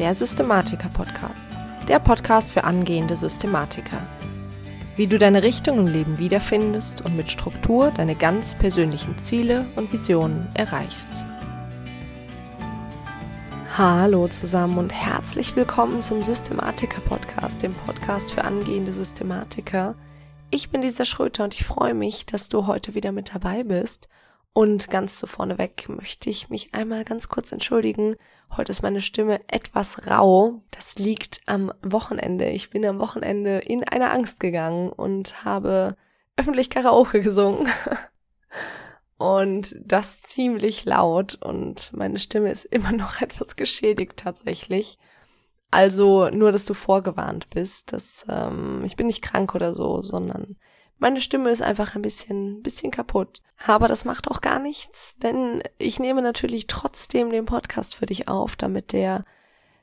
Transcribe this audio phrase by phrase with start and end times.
[0.00, 1.58] der Systematiker-Podcast.
[1.86, 4.00] Der Podcast für angehende Systematiker.
[4.96, 9.92] Wie du deine Richtung im Leben wiederfindest und mit Struktur deine ganz persönlichen Ziele und
[9.92, 11.22] Visionen erreichst.
[13.76, 19.96] Hallo zusammen und herzlich willkommen zum Systematiker-Podcast, dem Podcast für angehende Systematiker.
[20.50, 24.08] Ich bin Lisa Schröter und ich freue mich, dass du heute wieder mit dabei bist
[24.52, 28.16] und ganz zu vorneweg möchte ich mich einmal ganz kurz entschuldigen.
[28.56, 30.62] Heute ist meine Stimme etwas rau.
[30.72, 32.48] Das liegt am Wochenende.
[32.48, 35.96] Ich bin am Wochenende in eine Angst gegangen und habe
[36.36, 37.68] öffentlich Karaoke gesungen.
[39.20, 44.98] Und das ziemlich laut und meine Stimme ist immer noch etwas geschädigt tatsächlich.
[45.70, 50.56] Also nur, dass du vorgewarnt bist, dass ähm, ich bin nicht krank oder so, sondern
[51.00, 53.40] meine Stimme ist einfach ein bisschen, bisschen kaputt.
[53.66, 58.28] Aber das macht auch gar nichts, denn ich nehme natürlich trotzdem den Podcast für dich
[58.28, 59.24] auf, damit der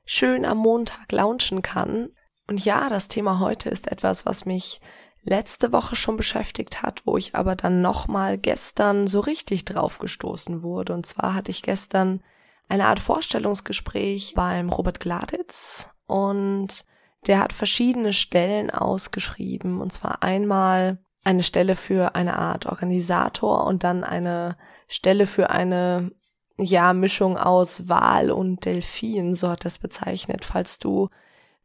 [0.06, 2.10] schön am Montag launchen kann.
[2.48, 4.80] Und ja, das Thema heute ist etwas, was mich
[5.22, 10.62] letzte Woche schon beschäftigt hat, wo ich aber dann nochmal gestern so richtig drauf gestoßen
[10.62, 10.94] wurde.
[10.94, 12.22] Und zwar hatte ich gestern
[12.70, 16.86] eine Art Vorstellungsgespräch beim Robert Gladitz und
[17.26, 19.82] der hat verschiedene Stellen ausgeschrieben.
[19.82, 24.56] Und zwar einmal eine Stelle für eine Art Organisator und dann eine
[24.88, 26.12] Stelle für eine
[26.58, 30.46] ja, Mischung aus Wal und Delfin, so hat es bezeichnet.
[30.46, 31.10] Falls du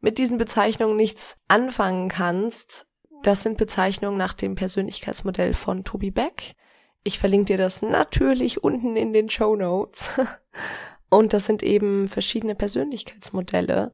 [0.01, 2.87] mit diesen Bezeichnungen nichts anfangen kannst,
[3.23, 6.55] das sind Bezeichnungen nach dem Persönlichkeitsmodell von Toby Beck.
[7.05, 10.11] Ich verlinke dir das natürlich unten in den Show Notes.
[11.09, 13.93] Und das sind eben verschiedene Persönlichkeitsmodelle.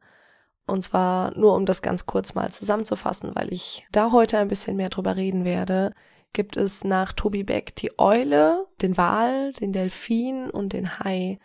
[0.70, 4.76] Und zwar nur um das ganz kurz mal zusammenzufassen, weil ich da heute ein bisschen
[4.76, 5.94] mehr drüber reden werde,
[6.34, 11.40] gibt es nach Toby Beck die Eule, den Wal, den Delfin und den Hai.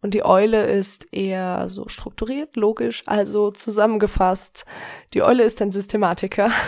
[0.00, 4.64] Und die Eule ist eher so strukturiert, logisch, also zusammengefasst.
[5.14, 6.50] Die Eule ist ein Systematiker.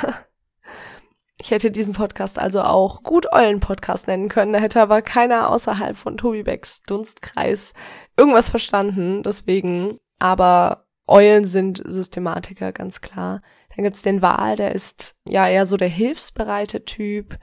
[1.38, 5.94] Ich hätte diesen Podcast also auch gut Eulen-Podcast nennen können, da hätte aber keiner außerhalb
[5.94, 7.74] von Toby Becks Dunstkreis
[8.16, 10.00] irgendwas verstanden, deswegen.
[10.18, 13.42] Aber Eulen sind Systematiker, ganz klar.
[13.74, 17.38] Dann gibt's den Wal, der ist ja eher so der hilfsbereite Typ.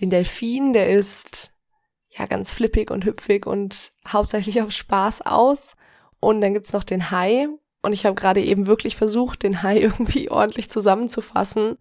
[0.00, 1.52] Den Delfin, der ist
[2.08, 5.76] ja ganz flippig und hüpfig und hauptsächlich auf Spaß aus.
[6.20, 7.48] Und dann gibt's noch den Hai.
[7.82, 11.78] Und ich habe gerade eben wirklich versucht, den Hai irgendwie ordentlich zusammenzufassen.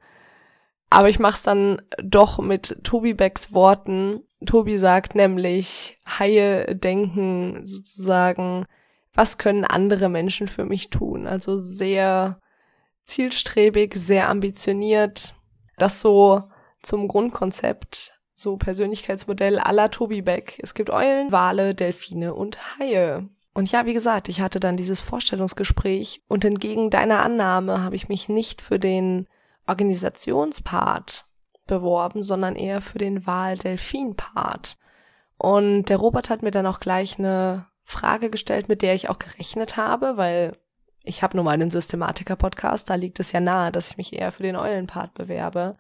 [0.89, 4.21] Aber ich mach's dann doch mit Tobi Becks Worten.
[4.45, 8.65] Tobi sagt nämlich, Haie denken sozusagen
[9.13, 11.27] was können andere Menschen für mich tun?
[11.27, 12.39] Also sehr
[13.05, 15.33] zielstrebig, sehr ambitioniert.
[15.77, 16.43] Das so
[16.81, 20.59] zum Grundkonzept, so Persönlichkeitsmodell aller Tobi Beck.
[20.61, 23.27] Es gibt Eulen, Wale, Delfine und Haie.
[23.53, 28.07] Und ja, wie gesagt, ich hatte dann dieses Vorstellungsgespräch und entgegen deiner Annahme habe ich
[28.07, 29.27] mich nicht für den
[29.67, 31.25] Organisationspart
[31.67, 34.77] beworben, sondern eher für den Wahl-Delfin-Part.
[35.37, 39.17] Und der Robert hat mir dann auch gleich eine Frage gestellt, mit der ich auch
[39.17, 40.55] gerechnet habe, weil
[41.03, 44.31] ich habe nun mal einen Systematiker-Podcast, da liegt es ja nahe, dass ich mich eher
[44.31, 45.75] für den Eulenpart bewerbe,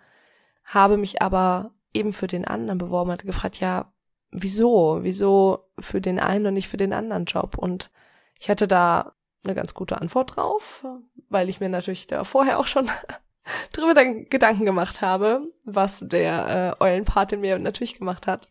[0.63, 3.93] habe mich aber eben für den anderen beworben, hat gefragt, ja,
[4.31, 4.99] wieso?
[5.01, 7.59] Wieso für den einen und nicht für den anderen Job?
[7.59, 7.91] Und
[8.39, 10.83] ich hatte da eine ganz gute Antwort drauf,
[11.29, 12.89] weil ich mir natürlich da vorher auch schon
[13.71, 18.49] drüber Gedanken gemacht habe, was der äh, Eulenpart in mir natürlich gemacht hat.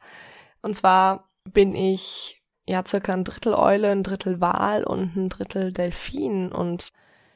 [0.63, 2.38] Und zwar bin ich
[2.69, 6.53] ja circa ein Drittel Eule, ein Drittel Wal und ein Drittel Delfin.
[6.53, 6.91] Und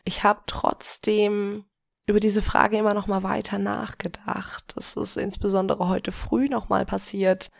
[0.04, 1.64] ich habe trotzdem
[2.06, 4.74] über diese Frage immer noch mal weiter nachgedacht.
[4.76, 7.50] Das ist insbesondere heute früh noch mal passiert.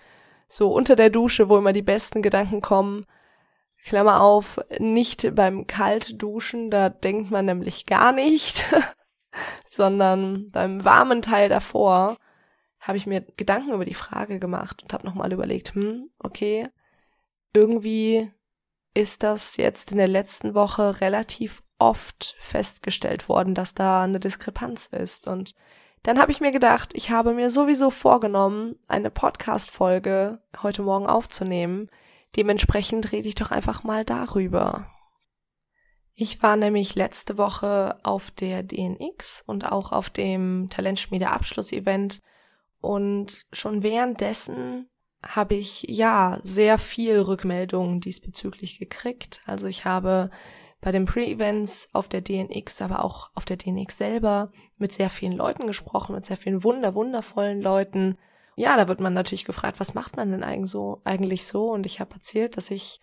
[0.49, 3.07] So unter der Dusche, wo immer die besten Gedanken kommen.
[3.85, 8.73] Klammer auf, nicht beim Kaltduschen, da denkt man nämlich gar nicht,
[9.69, 12.17] sondern beim warmen Teil davor
[12.79, 16.69] habe ich mir Gedanken über die Frage gemacht und habe nochmal überlegt, hm, okay,
[17.53, 18.31] irgendwie
[18.95, 24.87] ist das jetzt in der letzten Woche relativ oft festgestellt worden, dass da eine Diskrepanz
[24.87, 25.27] ist.
[25.27, 25.55] Und
[26.03, 31.89] dann habe ich mir gedacht, ich habe mir sowieso vorgenommen, eine Podcast-Folge heute Morgen aufzunehmen.
[32.37, 34.87] Dementsprechend rede ich doch einfach mal darüber.
[36.15, 42.21] Ich war nämlich letzte Woche auf der DNX und auch auf dem Talentschmiede Abschlussevent
[42.81, 44.91] und schon währenddessen
[45.25, 49.43] habe ich ja sehr viel Rückmeldungen diesbezüglich gekriegt.
[49.47, 50.31] Also ich habe
[50.81, 55.37] bei den Pre-Events auf der DNX, aber auch auf der DNX selber mit sehr vielen
[55.37, 58.19] Leuten gesprochen, mit sehr vielen wunder, wundervollen Leuten.
[58.57, 61.71] Ja, da wird man natürlich gefragt, was macht man denn eigentlich so, eigentlich so?
[61.71, 63.01] Und ich habe erzählt, dass ich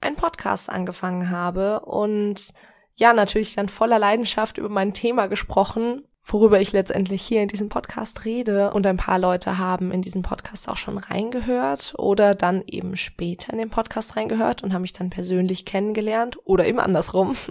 [0.00, 2.52] einen Podcast angefangen habe und
[2.96, 7.68] ja, natürlich dann voller Leidenschaft über mein Thema gesprochen, worüber ich letztendlich hier in diesem
[7.68, 8.72] Podcast rede.
[8.72, 13.52] Und ein paar Leute haben in diesen Podcast auch schon reingehört oder dann eben später
[13.52, 17.36] in den Podcast reingehört und haben mich dann persönlich kennengelernt oder eben andersrum.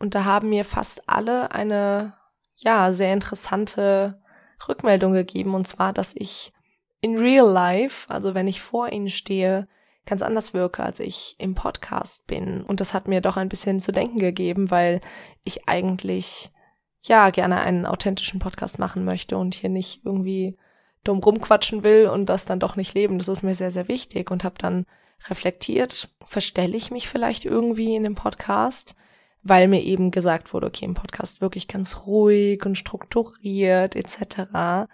[0.00, 2.14] Und da haben mir fast alle eine,
[2.58, 4.22] ja, sehr interessante
[4.68, 5.54] Rückmeldung gegeben.
[5.54, 6.52] Und zwar, dass ich
[7.00, 9.66] in real life, also wenn ich vor ihnen stehe,
[10.06, 12.62] ganz anders wirke, als ich im Podcast bin.
[12.62, 15.00] Und das hat mir doch ein bisschen zu denken gegeben, weil
[15.44, 16.50] ich eigentlich
[17.02, 20.56] ja gerne einen authentischen Podcast machen möchte und hier nicht irgendwie
[21.04, 23.18] dumm rumquatschen will und das dann doch nicht leben.
[23.18, 24.84] Das ist mir sehr, sehr wichtig und habe dann
[25.28, 28.94] reflektiert, verstelle ich mich vielleicht irgendwie in dem Podcast,
[29.42, 34.88] weil mir eben gesagt wurde, okay, im Podcast wirklich ganz ruhig und strukturiert etc.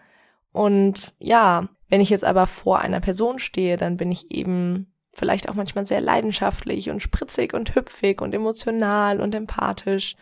[0.52, 5.48] Und ja, wenn ich jetzt aber vor einer Person stehe, dann bin ich eben vielleicht
[5.48, 10.16] auch manchmal sehr leidenschaftlich und spritzig und hüpfig und emotional und empathisch.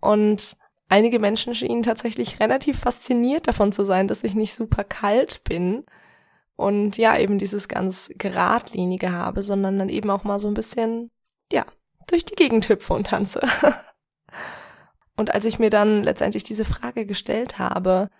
[0.00, 0.56] Und
[0.92, 5.86] einige Menschen schienen tatsächlich relativ fasziniert davon zu sein, dass ich nicht super kalt bin
[6.54, 11.10] und ja, eben dieses ganz geradlinige habe, sondern dann eben auch mal so ein bisschen,
[11.50, 11.64] ja,
[12.08, 13.40] durch die Gegend hüpfe und tanze.
[15.16, 18.10] und als ich mir dann letztendlich diese Frage gestellt habe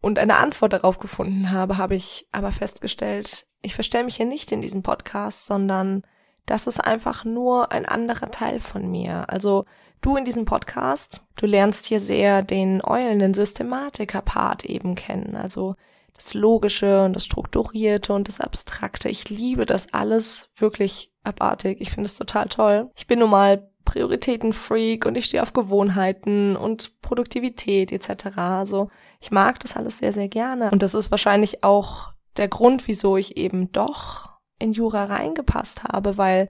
[0.00, 4.50] und eine Antwort darauf gefunden habe, habe ich aber festgestellt, ich verstelle mich hier nicht
[4.50, 6.04] in diesem Podcast, sondern
[6.48, 9.28] das ist einfach nur ein anderer Teil von mir.
[9.28, 9.66] Also
[10.00, 15.36] du in diesem Podcast, du lernst hier sehr den Eulen, Systematiker-Part eben kennen.
[15.36, 15.74] Also
[16.14, 19.10] das Logische und das Strukturierte und das Abstrakte.
[19.10, 21.80] Ich liebe das alles wirklich abartig.
[21.80, 22.90] Ich finde es total toll.
[22.96, 28.38] Ich bin nun mal Prioritätenfreak und ich stehe auf Gewohnheiten und Produktivität etc.
[28.38, 28.88] Also
[29.20, 30.70] ich mag das alles sehr, sehr gerne.
[30.70, 34.27] Und das ist wahrscheinlich auch der Grund, wieso ich eben doch
[34.58, 36.48] in Jura reingepasst habe, weil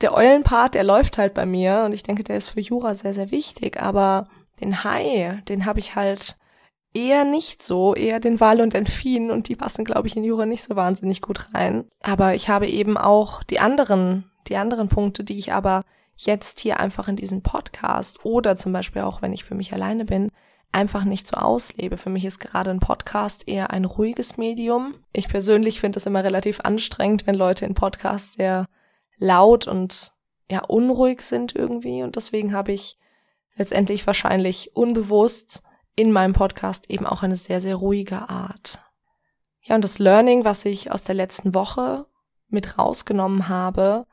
[0.00, 3.14] der Eulenpart, der läuft halt bei mir und ich denke, der ist für Jura sehr,
[3.14, 4.28] sehr wichtig, aber
[4.60, 6.36] den Hai, den habe ich halt
[6.94, 10.24] eher nicht so, eher den Wal und den Fien und die passen, glaube ich, in
[10.24, 11.84] Jura nicht so wahnsinnig gut rein.
[12.00, 15.84] Aber ich habe eben auch die anderen, die anderen Punkte, die ich aber
[16.16, 20.04] jetzt hier einfach in diesem Podcast oder zum Beispiel auch, wenn ich für mich alleine
[20.04, 20.30] bin,
[20.72, 21.96] einfach nicht so auslebe.
[21.96, 24.94] Für mich ist gerade ein Podcast eher ein ruhiges Medium.
[25.12, 28.66] Ich persönlich finde es immer relativ anstrengend, wenn Leute in Podcasts sehr
[29.18, 30.12] laut und
[30.50, 32.02] ja unruhig sind irgendwie.
[32.02, 32.98] Und deswegen habe ich
[33.56, 35.62] letztendlich wahrscheinlich unbewusst
[35.94, 38.82] in meinem Podcast eben auch eine sehr, sehr ruhige Art.
[39.60, 42.06] Ja, und das Learning, was ich aus der letzten Woche
[42.48, 44.06] mit rausgenommen habe,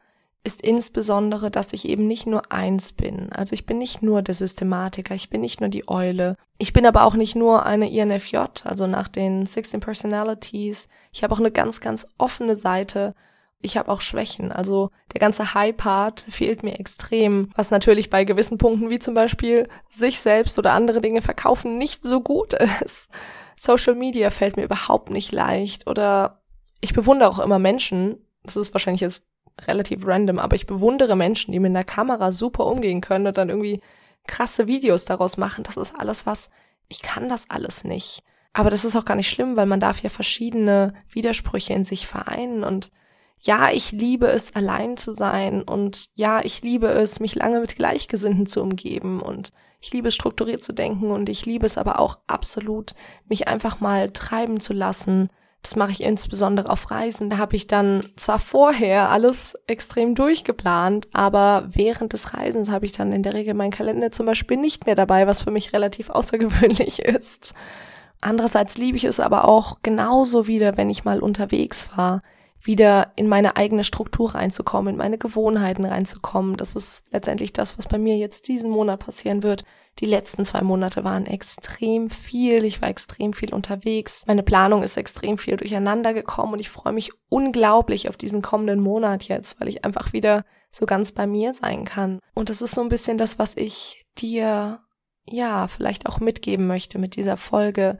[0.43, 3.31] ist insbesondere, dass ich eben nicht nur eins bin.
[3.33, 6.37] Also ich bin nicht nur der Systematiker, ich bin nicht nur die Eule.
[6.57, 10.87] Ich bin aber auch nicht nur eine INFJ, also nach den 16 Personalities.
[11.11, 13.15] Ich habe auch eine ganz, ganz offene Seite.
[13.61, 14.53] Ich habe auch Schwächen.
[14.53, 19.67] Also der ganze High-Part fehlt mir extrem, was natürlich bei gewissen Punkten wie zum Beispiel
[19.89, 23.09] sich selbst oder andere Dinge verkaufen nicht so gut ist.
[23.57, 26.41] Social Media fällt mir überhaupt nicht leicht oder
[26.79, 28.25] ich bewundere auch immer Menschen.
[28.43, 29.28] Das ist wahrscheinlich jetzt
[29.67, 33.49] relativ random, aber ich bewundere Menschen, die mit einer Kamera super umgehen können und dann
[33.49, 33.81] irgendwie
[34.27, 35.63] krasse Videos daraus machen.
[35.63, 36.49] Das ist alles was,
[36.87, 38.23] ich kann das alles nicht.
[38.53, 42.07] Aber das ist auch gar nicht schlimm, weil man darf ja verschiedene Widersprüche in sich
[42.07, 42.91] vereinen und
[43.41, 47.77] ja, ich liebe es, allein zu sein und ja, ich liebe es, mich lange mit
[47.77, 51.99] Gleichgesinnten zu umgeben und ich liebe es, strukturiert zu denken und ich liebe es aber
[51.99, 52.95] auch absolut,
[53.29, 55.29] mich einfach mal treiben zu lassen,
[55.63, 57.29] das mache ich insbesondere auf Reisen.
[57.29, 62.93] Da habe ich dann zwar vorher alles extrem durchgeplant, aber während des Reisens habe ich
[62.93, 66.09] dann in der Regel meinen Kalender zum Beispiel nicht mehr dabei, was für mich relativ
[66.09, 67.53] außergewöhnlich ist.
[68.21, 72.21] Andererseits liebe ich es aber auch genauso wieder, wenn ich mal unterwegs war,
[72.61, 76.57] wieder in meine eigene Struktur reinzukommen, in meine Gewohnheiten reinzukommen.
[76.57, 79.63] Das ist letztendlich das, was bei mir jetzt diesen Monat passieren wird.
[79.99, 82.63] Die letzten zwei Monate waren extrem viel.
[82.63, 84.23] Ich war extrem viel unterwegs.
[84.27, 88.79] Meine Planung ist extrem viel durcheinander gekommen und ich freue mich unglaublich auf diesen kommenden
[88.79, 92.19] Monat jetzt, weil ich einfach wieder so ganz bei mir sein kann.
[92.33, 94.79] Und das ist so ein bisschen das, was ich dir,
[95.25, 97.97] ja, vielleicht auch mitgeben möchte mit dieser Folge.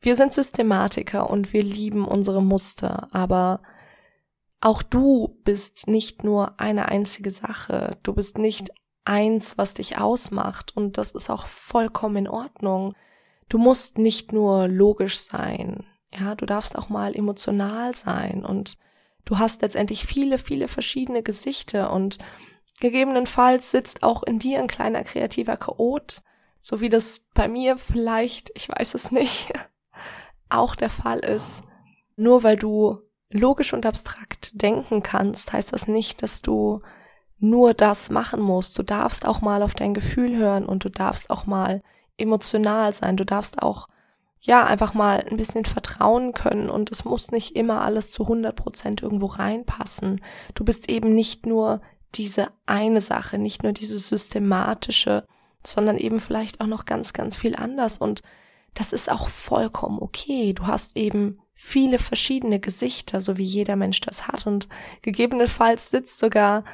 [0.00, 3.60] Wir sind Systematiker und wir lieben unsere Muster, aber
[4.60, 7.98] auch du bist nicht nur eine einzige Sache.
[8.02, 8.70] Du bist nicht
[9.04, 10.76] eins, was dich ausmacht.
[10.76, 12.94] Und das ist auch vollkommen in Ordnung.
[13.48, 15.86] Du musst nicht nur logisch sein.
[16.18, 18.78] Ja, du darfst auch mal emotional sein und
[19.24, 22.18] du hast letztendlich viele, viele verschiedene Gesichter und
[22.80, 26.22] gegebenenfalls sitzt auch in dir ein kleiner kreativer Chaot,
[26.58, 29.52] so wie das bei mir vielleicht, ich weiß es nicht,
[30.48, 31.62] auch der Fall ist.
[32.16, 32.98] Nur weil du
[33.30, 36.82] logisch und abstrakt denken kannst, heißt das nicht, dass du
[37.38, 38.78] nur das machen musst.
[38.78, 41.82] Du darfst auch mal auf dein Gefühl hören und du darfst auch mal
[42.18, 43.16] emotional sein.
[43.16, 43.88] Du darfst auch,
[44.40, 48.54] ja, einfach mal ein bisschen vertrauen können und es muss nicht immer alles zu 100
[48.56, 50.20] Prozent irgendwo reinpassen.
[50.54, 51.80] Du bist eben nicht nur
[52.14, 55.24] diese eine Sache, nicht nur dieses systematische,
[55.64, 58.22] sondern eben vielleicht auch noch ganz, ganz viel anders und
[58.74, 60.52] das ist auch vollkommen okay.
[60.52, 64.66] Du hast eben viele verschiedene Gesichter, so wie jeder Mensch das hat und
[65.02, 66.64] gegebenenfalls sitzt sogar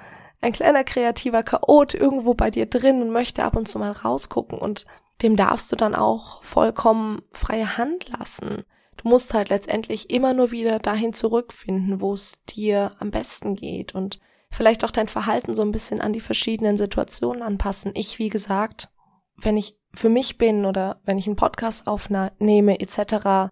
[0.40, 4.56] ein kleiner kreativer Chaot irgendwo bei dir drin und möchte ab und zu mal rausgucken
[4.56, 4.86] und
[5.22, 8.62] dem darfst du dann auch vollkommen freie Hand lassen.
[8.96, 13.92] Du musst halt letztendlich immer nur wieder dahin zurückfinden, wo es dir am besten geht
[13.92, 14.20] und
[14.52, 17.90] vielleicht auch dein Verhalten so ein bisschen an die verschiedenen Situationen anpassen.
[17.94, 18.90] Ich, wie gesagt,
[19.36, 23.50] wenn ich für mich bin oder wenn ich einen Podcast aufnehme etc.,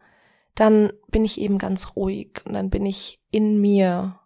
[0.54, 4.18] dann bin ich eben ganz ruhig und dann bin ich in mir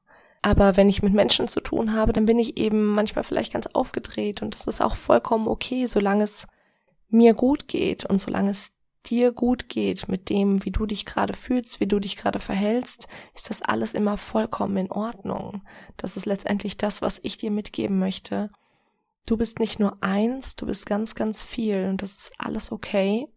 [0.42, 3.66] aber wenn ich mit Menschen zu tun habe, dann bin ich eben manchmal vielleicht ganz
[3.66, 6.46] aufgedreht und das ist auch vollkommen okay, solange es
[7.08, 8.72] mir gut geht und solange es
[9.06, 13.08] dir gut geht mit dem, wie du dich gerade fühlst, wie du dich gerade verhältst,
[13.34, 15.62] ist das alles immer vollkommen in Ordnung.
[15.96, 18.50] Das ist letztendlich das, was ich dir mitgeben möchte.
[19.26, 23.28] Du bist nicht nur eins, du bist ganz, ganz viel und das ist alles okay.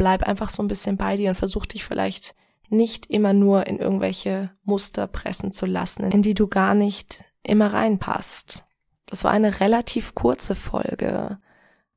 [0.00, 2.34] Bleib einfach so ein bisschen bei dir und versuch dich vielleicht
[2.70, 7.74] nicht immer nur in irgendwelche Muster pressen zu lassen, in die du gar nicht immer
[7.74, 8.64] reinpasst.
[9.04, 11.38] Das war eine relativ kurze Folge.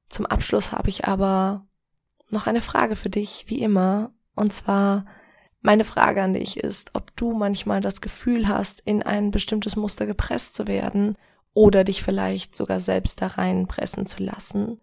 [0.09, 1.65] Zum Abschluss habe ich aber
[2.29, 4.11] noch eine Frage für dich, wie immer.
[4.35, 5.05] Und zwar,
[5.61, 10.05] meine Frage an dich ist, ob du manchmal das Gefühl hast, in ein bestimmtes Muster
[10.05, 11.15] gepresst zu werden
[11.53, 14.81] oder dich vielleicht sogar selbst da reinpressen zu lassen.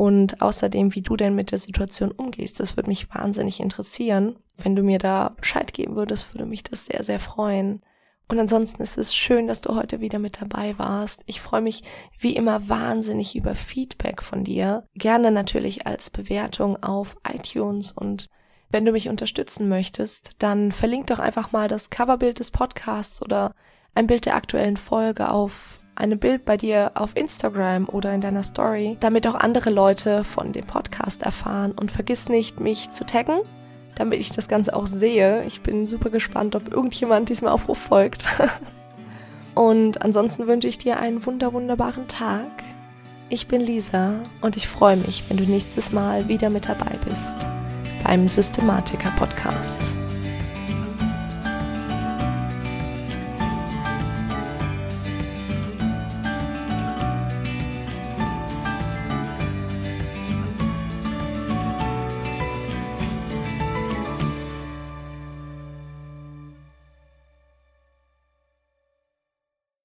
[0.00, 4.36] Und außerdem, wie du denn mit der Situation umgehst, das würde mich wahnsinnig interessieren.
[4.56, 7.82] Wenn du mir da Bescheid geben würdest, würde mich das sehr, sehr freuen.
[8.26, 11.20] Und ansonsten ist es schön, dass du heute wieder mit dabei warst.
[11.26, 11.82] Ich freue mich
[12.18, 14.84] wie immer wahnsinnig über Feedback von dir.
[14.94, 18.30] Gerne natürlich als Bewertung auf iTunes und
[18.70, 23.52] wenn du mich unterstützen möchtest, dann verlink doch einfach mal das Coverbild des Podcasts oder
[23.94, 28.42] ein Bild der aktuellen Folge auf einem Bild bei dir auf Instagram oder in deiner
[28.42, 31.72] Story, damit auch andere Leute von dem Podcast erfahren.
[31.72, 33.40] Und vergiss nicht, mich zu taggen,
[33.96, 35.44] damit ich das Ganze auch sehe.
[35.44, 38.24] Ich bin super gespannt, ob irgendjemand diesem Aufruf folgt.
[39.54, 42.62] und ansonsten wünsche ich dir einen wunder wunderbaren Tag.
[43.28, 47.46] Ich bin Lisa und ich freue mich, wenn du nächstes Mal wieder mit dabei bist
[48.04, 49.94] beim Systematiker Podcast.